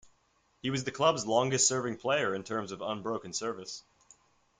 He 0.63 0.71
was 0.71 0.83
the 0.83 0.89
club's 0.89 1.27
longest 1.27 1.67
serving 1.67 1.97
player 1.97 2.33
in 2.33 2.41
terms 2.43 2.71
of 2.71 2.81
unbroken 2.81 3.33
service. 3.33 3.83